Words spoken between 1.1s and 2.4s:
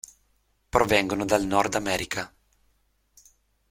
dal Nord America.